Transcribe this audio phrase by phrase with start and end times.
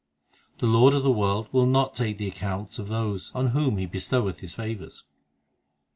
[0.57, 3.85] The Lord of the world will not take the accounts of those On whom He
[3.85, 5.03] bestoweth His favours.